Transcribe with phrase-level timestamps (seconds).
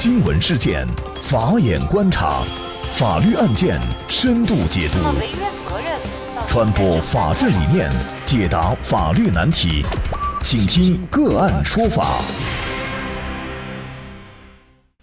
[0.00, 0.86] 新闻事件，
[1.20, 2.44] 法眼观察，
[2.92, 4.98] 法律案件深度解读，
[6.46, 7.90] 传播法治理念，
[8.24, 9.84] 解答法律难题，
[10.40, 12.22] 请听个案说法。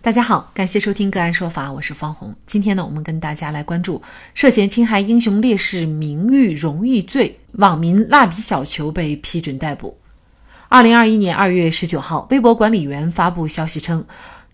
[0.02, 2.34] 大家好，感谢收听个案说法，我是方红。
[2.46, 4.02] 今天呢，我们跟大家来关注
[4.34, 9.98] 涉嫌侵害英雄烈士名誉荣誉罪，网民蜡笔小球被批准逮捕。
[10.68, 14.04] 二零二一年二月十九号，微博管理员发布消息称，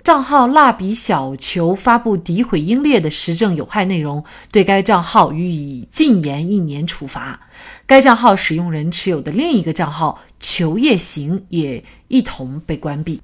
[0.04, 7.40] 账号蜡笔小球发布诋毁英烈的时政有害内容，对该账号予以禁言一年处罚。
[7.86, 13.22] 该账号使用人持有的另一个账号“球夜行”也一同被关闭。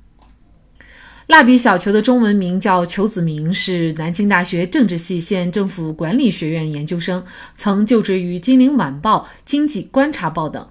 [1.25, 10.67] 蜡笔小球的中文名叫裘子明，是南京大学政治系县政府管理学院研究生，曾就职于《金陵晚报》《经济观察报》等。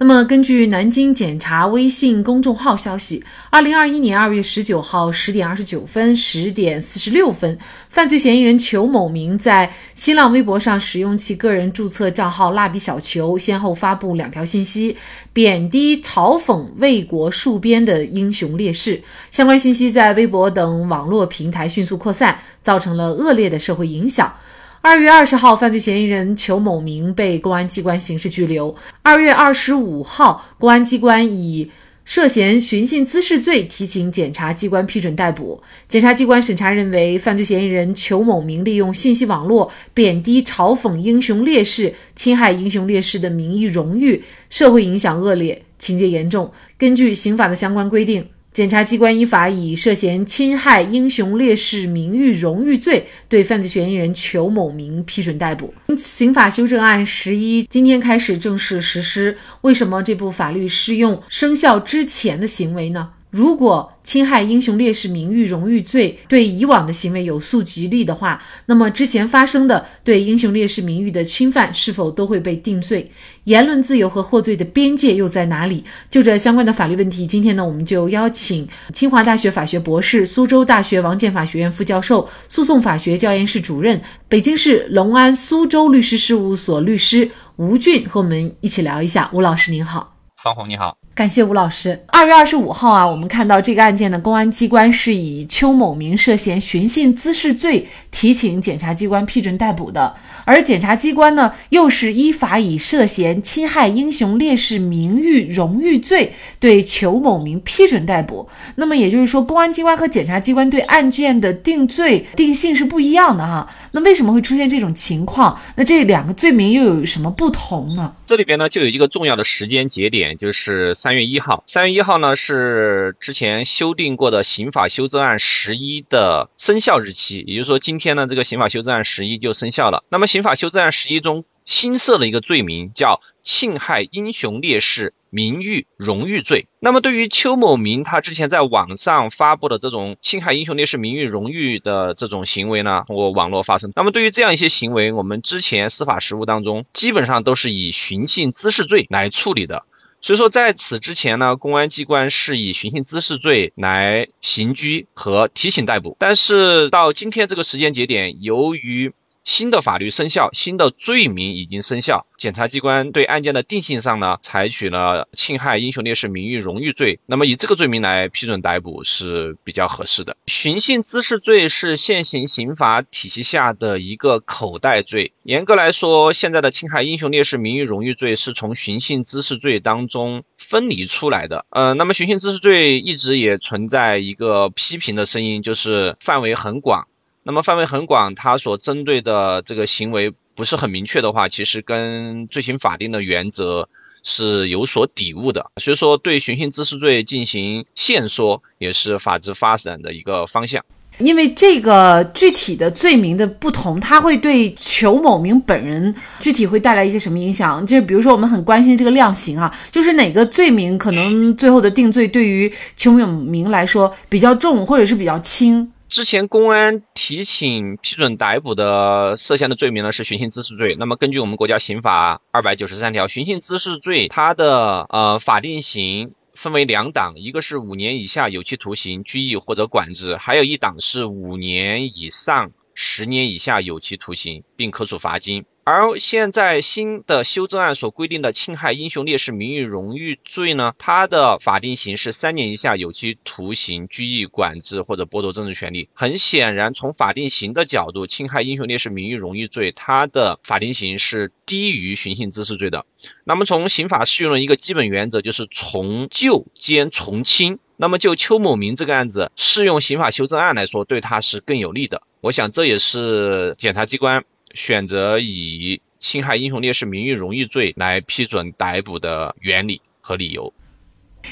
[0.00, 14.96] 那么，根据南京检察微信公众号消息，二零二一年二月十九号十点二十九分、十点四十六分，犯罪嫌疑人裘某明在新浪微博上使用其个人注册账号“蜡笔小球”，先后发布两条信息，
[15.32, 19.02] 贬低、嘲讽为国戍边的英雄烈士。
[19.32, 24.32] 相关信息在微博等网络平台迅速扩散，造成了恶劣的社会影响。
[24.80, 28.74] 二月二十号，犯罪嫌疑人裘某明被公安机关刑事拘留。
[29.02, 31.68] 二月二十五号，公安机关以
[32.04, 35.60] 涉嫌寻衅滋事罪提请检察机关批准逮捕。
[35.88, 46.48] 检察机关审查认为，犯罪嫌疑人裘某明利用信息网络贬低、嘲讽英雄烈士，侵害英雄烈士的名誉荣誉，社会影响恶劣，情节严重。
[46.78, 48.24] 根据刑法的相关规定。
[48.52, 55.72] 检察机关依法以涉嫌侵害英雄烈士名誉荣誉罪，对犯罪嫌疑人裘某明批准逮捕。
[55.96, 59.38] 刑法修正案十一今天开始正式实施。
[59.60, 63.10] 为什么这部法律适用生效之前的行为呢？
[63.30, 73.10] 如果侵害英雄烈士名誉荣誉罪对以往的行为有诉及力的话，那么之前发生的对英雄烈士名誉的侵犯是否都会被定罪？
[73.44, 75.84] 言论自由和获罪的边界又在哪里？
[76.08, 89.30] 就这相关的法律问题，今天呢，我们就邀请清华大学法学博士、苏州大学王建法学院副教授、诉讼法学教研室主任、北京市隆安苏州律师事务所律师吴俊和我们一起聊一下。
[89.34, 91.07] 吴老师您好，方红你好。
[91.18, 92.00] 感谢吴老师。
[92.06, 100.14] 二月二十五号啊，我们看到这个案件的公安机关是以邱某明涉嫌寻衅滋事罪提请检察机关批准逮捕的，
[100.44, 108.48] 而检察机关呢，又是依法以涉嫌侵害英雄烈士名誉荣誉罪对邱某明批准逮捕。
[108.76, 113.68] 那么也就是说，公安机关和检察机关对案件的定罪定性是不一样的哈。
[113.90, 115.58] 那为什么会出现这种情况？
[115.74, 118.14] 那这两个罪名又有什么不同呢？
[118.24, 120.94] 这里边呢，就有一个重要的时间节点，就是。
[121.07, 130.04] 三三月一号，三月一号呢是之前修订过的刑法修正案十一的生效日期，也就是说今天呢这个刑法修正案十一就生效了。
[130.10, 136.66] 那么刑法修正案十一中新设了一个罪名叫侵害英雄烈士名誉荣誉罪。
[136.78, 143.92] 那么对于邱某明他之前在网上发布的这种侵害英雄烈士名誉荣誉的这种行为呢，通过网络发生。
[143.96, 149.86] 那么对于这样一些行为，我们之前司法实务当中基本上都是以寻衅滋事罪来处理的。
[150.20, 156.16] 所以说，在此之前呢，公安机关是以寻衅滋事罪来刑拘和提醒逮捕。
[156.18, 159.12] 但是到今天这个时间节点，由于
[159.48, 162.26] 新的法律生效，新的罪名已经生效。
[162.36, 167.18] 检察机关对案件的定性上呢，采取了侵害英雄烈士名誉荣誉罪。
[167.24, 170.36] 那么以这个罪名来批准逮捕是比较合适的。
[170.46, 175.32] 寻衅滋事罪是现行刑法体系下的一个口袋罪。
[175.44, 181.64] 严格来说，现在的侵害英雄烈士名誉荣誉罪是从寻衅滋事罪当中分离出来的。
[181.70, 187.08] 呃，那么寻衅滋事罪一直也存在一个批评的声音，就是范围很广。
[187.48, 193.88] 那么范围很广，它所针对的这个行为不是很明确的话，其实跟罪行法定的原则
[194.22, 195.70] 是有所抵触的。
[195.78, 200.84] 所以说，对寻衅滋事罪进行限缩，也是法治发展的一个方向。
[201.16, 207.86] 因为这个具体的罪名的不同，它会对裘某明本人具体会带来一些什么影响？
[207.86, 215.90] 就比如说，我们很关心这个量刑啊，就是哪个罪名可能最后的定罪对于裘某明来说比较重，或者是比较轻？
[216.08, 220.96] 之前公安提请批准逮捕的涉嫌的罪名呢是寻衅滋事罪。
[220.98, 235.66] 那么根据我们国家刑法二百九十三条，寻衅滋事罪它的呃法定刑分为两档，一个是五年以下有期徒刑、拘役或者管制，还有一档是五年以上十年以下有期徒刑并可处罚金。
[235.90, 246.10] 而现在新的修正案所规定的侵害英雄烈士名誉荣誉罪呢，它的法定刑是三年以下有期徒刑、拘役、管制或者剥夺政治权利。
[246.12, 253.06] 很显然，从法定刑的角度，侵害英雄烈士名誉荣誉罪，它的法定刑是低于寻衅滋事罪的。
[253.44, 257.78] 那么，从刑法适用的一个基本原则就是从旧兼从轻。
[257.96, 262.20] 那么，就邱某明这个案子适用刑法修正案来说，对他是更有利的。
[262.42, 264.44] 我想，这也是检察机关。
[264.74, 270.72] 选择以侵害英雄烈士名誉荣誉罪来批准逮捕的原理和理由，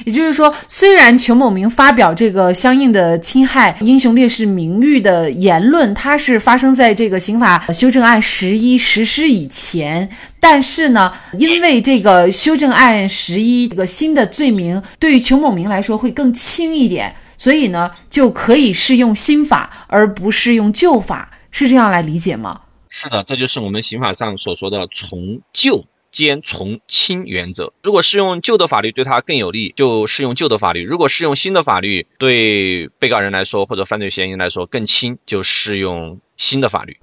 [0.04, 10.10] 也就是说，虽然裘某明发表这个相应的侵害英雄烈士名誉的言论，它是发生在这个刑法修正案十一实施以前，
[10.40, 22.60] 但是呢，因为这个修正案十一这个新的罪名对于裘某明来说会更轻一点，所以呢，就可以适用新法而不适用旧法，是这样来理解吗？
[22.98, 27.74] 是的，这就是我们刑法上所说的从旧兼从轻原则。
[27.82, 36.96] 如果适用旧的法律对他更有利，就适用旧的法律；如果适用新的法律对被告人来说或者犯罪嫌疑人来说更轻，就适用新的法律。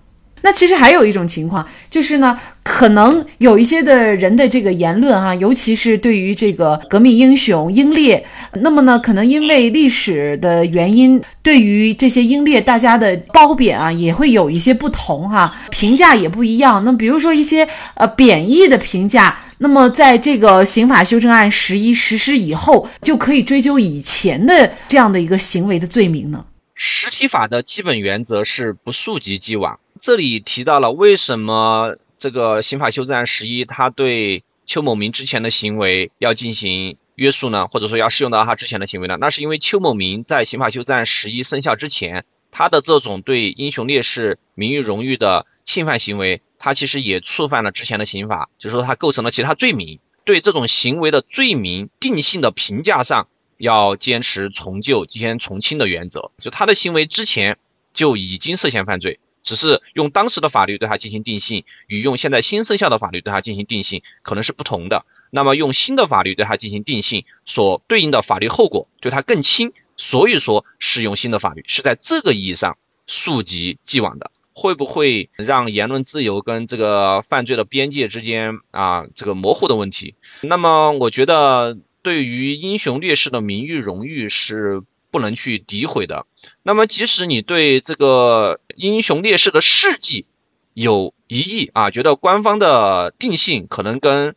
[0.43, 8.25] 那其实还有一种情况，就是呢，可能有一些的人的这个言论哈，尤其是对于这个革命英雄英烈，
[8.55, 16.83] 那么呢，可能因为历史的原因，对于这些英烈，大家的褒贬啊，也会有一些不同哈，评价也不一样。
[16.83, 26.45] 那比如说一些呃贬义的评价，那么在这个刑法修正案十一实施以后，就可以追究以前的这样的一个行为的罪名呢？
[26.75, 29.79] 实体法的基本原则是不溯及既往。
[30.03, 37.69] 这里提到了为什么这个刑法修正案十一，他对邱某明之前的行为要进行约束呢？
[37.69, 39.17] 或者说要适用到他之前的行为呢？
[39.17, 50.01] 那是因为邱某明在刑法修正案十一生效之前，他的这种对英雄烈士名誉荣誉的侵犯行为，他其实也触犯了之前的刑法，就是说他构成了其他罪名。
[50.25, 56.31] 对这种行为的罪名定性的评价上，要坚持从旧兼从轻的原则。
[56.41, 57.57] 就他的行为之前
[57.93, 59.21] 就已经涉嫌犯罪。
[59.43, 65.05] 只是用当时的法律对他进行定性，与用现在新生效的法律对他进行定性可能是不同的。
[65.29, 74.31] 那么用新的法律对他进行定性，所对应的法律后果对他更轻，所以说适用新的法律是在这个意义上溯及既往的。
[74.55, 80.15] 会不会让言论自由跟这个犯罪的边界之间啊这个模糊的问题？
[80.41, 84.83] 那么我觉得对于英雄烈士的名誉荣誉是。
[85.13, 86.25] 不能去诋毁的。
[86.63, 90.25] 那么，即使你对这个英雄烈士的事迹
[90.73, 94.35] 有疑义啊，觉得官方的定性可能跟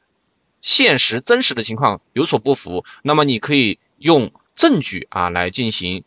[0.60, 6.04] 现实真实的情况有所不符，那么你可以用证据啊来进行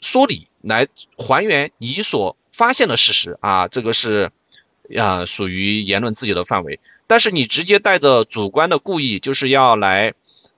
[0.00, 0.88] 说理，来
[1.18, 4.32] 还原你所发现的事实啊，这个是
[4.96, 6.80] 啊属于言论自由的范围。
[7.06, 10.14] 但是你直接带着主观的故意，就是要来。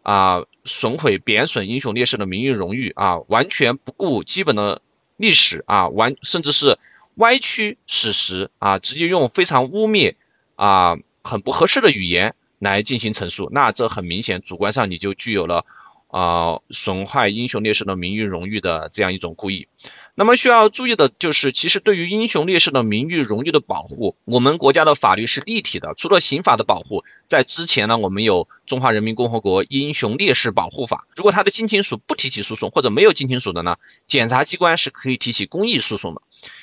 [0.08, 4.80] 啊，损毁、贬损英雄烈士的名誉荣誉啊，完全不顾基本的
[5.18, 6.78] 历史啊，完甚至是
[7.16, 10.14] 歪曲史实啊，直接用非常污蔑
[10.56, 15.66] 啊、很不合适的语言来进行陈述，那这很明显，主观上你就具有了
[16.08, 19.68] 啊损害英雄烈士的名誉荣誉的这样一种故意。
[20.14, 25.94] 那么需要注意的就是，其实对于英雄烈士的名誉荣誉的保护，我们国家的法律是立体的。
[25.96, 31.06] 除了刑法的保护，在之前呢，我们有《中华人民共和国英雄烈士保护法》。
[31.14, 33.76] 如果他的近亲属不提起诉讼，或者没有近亲属的呢，
[34.08, 36.22] 检察机关是可以提起公益诉讼的。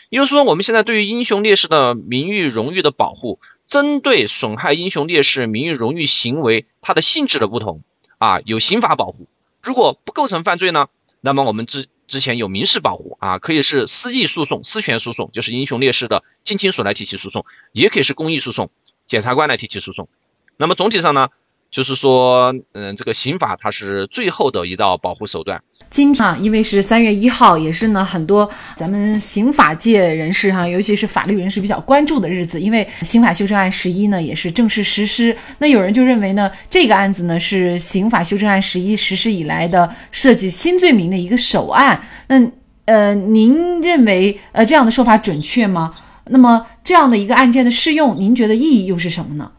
[0.10, 7.84] 也就是说，我们现在对于英雄烈士的名誉荣誉的保护，针对损害英雄烈士名誉荣誉行为，它的性质的不同
[8.18, 9.30] 啊，有刑法保护。
[9.66, 10.90] 如果不构成犯罪呢，
[11.22, 18.70] 那么我们之之前有民事保护啊，可以是私益诉讼、私权诉讼，就是英雄烈士的近亲属来提起诉讼，也可以是公益诉讼，
[19.08, 20.08] 检察官来提起诉讼。
[20.56, 21.30] 那么总体上呢？
[21.76, 25.62] 就是说，嗯，这个刑法它是最后的一道保护手段。
[25.90, 32.62] 今天啊，因为是三月一号，也是呢很多咱们刑法界人士哈，尤其是法律人士比较关注的日子。
[32.62, 42.02] 因为刑法修正案十一呢也是正式实施，那有人就认为呢，这个案子呢是刑法修正案十一实施以来的涉及新罪名的一个首案。
[42.30, 42.42] 那
[42.86, 45.94] 呃，您认为呃这样的说法准确吗？
[46.28, 49.52] 那么这样的一个案件的适用，您觉得意义又是什么呢？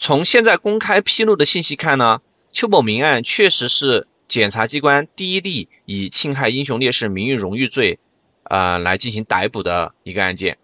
[0.00, 7.98] 从现在公开披露的信息看呢，邱某明案确实是检察机关第一例以侵害英雄烈士名誉荣誉罪，
[8.44, 10.56] 呃来进行逮捕的一个案件。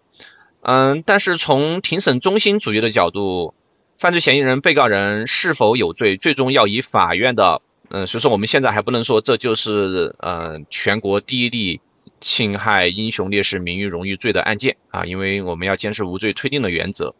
[0.61, 3.53] 嗯，但是从庭审中心主义的角度，
[3.99, 11.79] 犯罪嫌疑人、被告人是否有罪，最终要以法院的，嗯，所以说我们现在还不能说这就是呃全国第一例
[12.19, 17.13] 侵害英雄烈士名誉荣誉罪的案件啊，因为我们要坚持无罪推定的原则。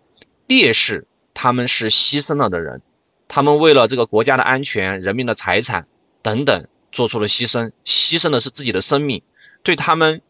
[0.48, 1.06] 烈士
[1.39, 2.82] 他们是牺牲了的人，
[3.27, 5.86] 他们为了这个国家的安全、人民的财产
[6.24, 9.22] 等等做出了牺牲，牺牲的是自己的生命，
[9.62, 10.24] 对他们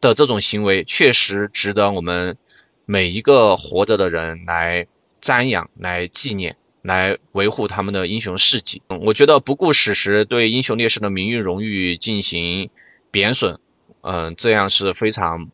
[0.00, 2.38] 的这种行为确实值得我们
[2.86, 4.86] 每一个活着的人来
[5.20, 8.80] 瞻仰、来纪念、来维护他们的英雄事迹。
[8.88, 12.70] 嗯我觉得不顾史实，对英雄烈士的名誉荣誉进行
[13.10, 13.58] 贬损，
[14.00, 15.50] 嗯，这样是非常。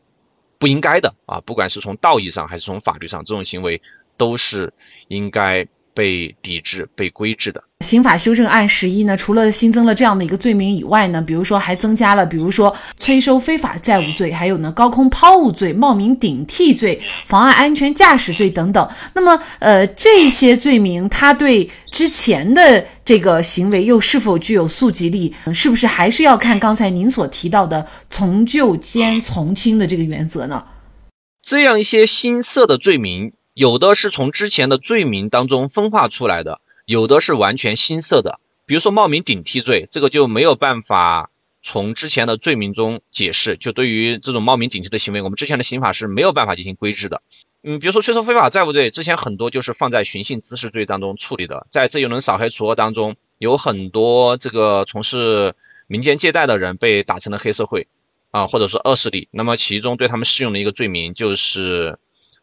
[0.57, 3.81] 不应该的啊，不管是从道义上还是从法律上，这种行为
[4.17, 4.73] 都是
[5.07, 7.63] 应该被抵制、被规制的。
[7.81, 18.87] 刑法修正案十一呢，除了新增了这样的一个罪名以外呢，比如说还增加了，比如说催收非法债务罪，还有呢高空抛物罪、冒名顶替罪、妨碍安全驾驶罪等等。
[19.15, 25.33] 那么，呃，这些罪名它对之前的这个行为又是否具有溯及力？
[25.51, 30.63] 是不是还是要看刚才您所提到的从旧兼从轻的这个原则呢？
[31.43, 36.61] 这样一些新设的罪名，有的是从之前的罪名当中分化出来的。
[36.87, 41.29] 有的是完全新设的，比如说冒名顶替罪，这个就没有办法
[41.61, 43.57] 从之前的罪名中解释。
[43.57, 47.21] 就对于这种冒名顶替的行为，我们之前的刑法是没有办法进行规制的。
[47.61, 51.67] 嗯，比如说催收非法债务罪，之前很多就是放在寻衅滋事罪当中处理的。
[51.69, 55.53] 在这一轮扫黑除恶当中，有很多这个从事
[55.85, 57.85] 民间借贷的人被打成了黑社会
[58.31, 59.27] 啊，或者说恶势力。
[59.29, 61.99] 那么其中对他们适用的一个罪名就是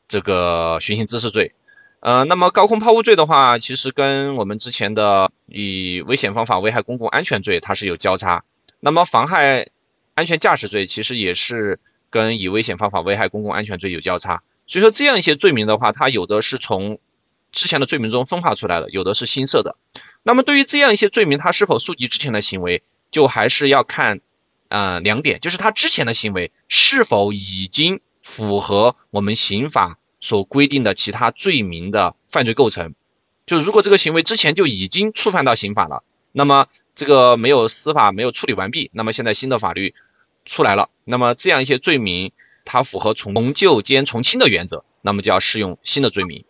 [0.09, 1.53] 这个寻衅滋事罪。
[2.01, 8.45] 呃，那么高空抛物罪的话，其实跟我们之前的以危险方法危害公共安全罪它是有交叉。
[8.81, 9.69] 那么妨害
[10.15, 14.43] 安全驾驶罪其实也是跟以危险方法危害公共安全罪有交叉。
[14.67, 17.01] 所以说这样一些罪名的话，它有的是从
[17.51, 19.77] 之前的罪名中分化出来的，有的是新设的。
[20.23, 24.21] 那么对于这样一些罪名，它是否溯及之前的行为，就还是要看
[24.69, 28.01] 呃两点，就是他之前的行为是否已经
[28.37, 29.99] 符合我们刑法。
[30.21, 32.97] 所规定的其他罪名的犯罪构成，
[33.47, 36.67] 就如果这个行为之前就已经触犯到刑法了，那么
[36.97, 39.95] 这个没有司法没有处理完毕，那么现在新的法律
[40.45, 42.33] 出来了，那么这样一些罪名
[42.65, 46.45] 它符合从旧兼从轻的原则，那么就要适用新的罪名。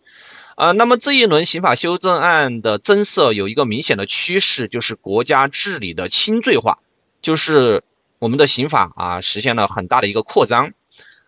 [0.55, 6.79] 呃，那么这一轮刑法修正案的增设有一个明显的趋势，就是国家治理的轻罪化，
[7.21, 7.83] 就是
[8.17, 10.71] 我们的刑法啊实现了很大的一个扩张。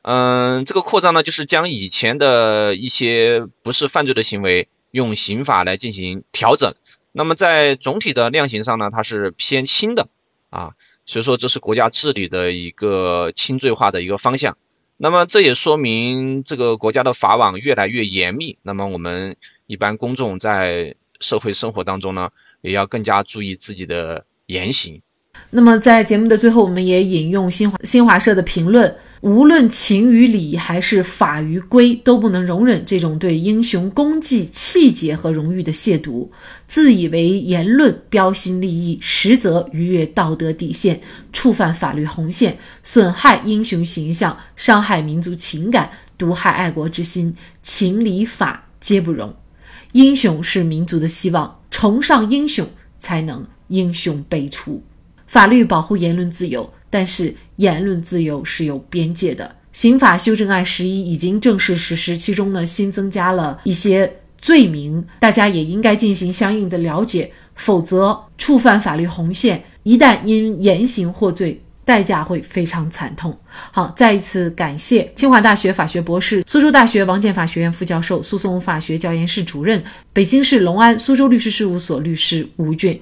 [0.03, 6.73] 嗯，这个扩张呢，就是将以前的一些不是犯罪的行为用刑法来进行调整。
[7.11, 10.07] 那么在总体的量刑上呢，它是偏轻的
[10.49, 10.73] 啊，
[11.05, 14.57] 所以说这是国家治理的一个轻罪化的一个方向。
[14.97, 18.57] 那么这也说明这个国家的法网越来越严密。
[18.61, 19.35] 那么我们
[19.67, 22.31] 一般公众在社会生活当中呢，
[22.61, 25.01] 也要更加注意自己的言行。
[25.49, 36.29] 那么在节目的最后，我们也引用新华新华社的评论：无论情与理还是法与规，都不能容忍这种对英雄功绩、气节和荣誉的亵渎。
[36.67, 41.01] 自以为言论标新立异，实则逾越道德底线，
[41.33, 49.35] 触犯法律红线，损害英雄形象，伤害民族情感，毒害爱国之心，情理法皆不容。
[49.91, 52.65] 英雄是民族的希望，崇尚英雄，
[52.97, 54.81] 才能英雄辈出。
[55.31, 59.55] 法律保护言论自由，但是言论自由是有边界的。
[59.71, 73.33] 刑法修正案十一已经正式实施，其中呢新增加了一些罪名，大家也应该进行相应的了解，否则触犯法律红线，一旦因言行获罪，代价会非常惨痛。
[73.71, 83.01] 好，再一次感谢清华大学法学博士、苏州大学王建法学院副教授、诉讼法学教研室主任、北京市隆安苏州律师事务所律师吴俊。